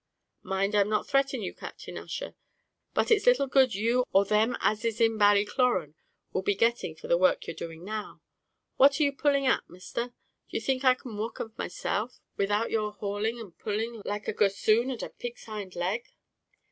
[0.41, 2.33] Mind I am not threatening you, Captain Ussher,
[2.95, 5.93] but it's little good you or them as is in Ballycloran
[6.33, 8.19] will be getting for the work you're now doing
[8.77, 10.15] What are you pulling at, misther'?
[10.49, 14.89] D'ye think I can't walk av myself, without your hauling and pulling like a gossoon
[14.89, 16.03] at a pig's hind leg."